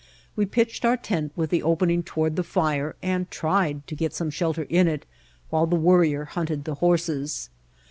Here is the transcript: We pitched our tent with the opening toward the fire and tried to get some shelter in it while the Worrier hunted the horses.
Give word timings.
We 0.35 0.47
pitched 0.47 0.83
our 0.83 0.97
tent 0.97 1.31
with 1.35 1.51
the 1.51 1.61
opening 1.61 2.01
toward 2.01 2.35
the 2.35 2.41
fire 2.43 2.95
and 3.03 3.29
tried 3.29 3.85
to 3.85 3.93
get 3.93 4.15
some 4.15 4.31
shelter 4.31 4.63
in 4.63 4.87
it 4.87 5.05
while 5.51 5.67
the 5.67 5.75
Worrier 5.75 6.25
hunted 6.25 6.63
the 6.63 6.73
horses. 6.81 7.51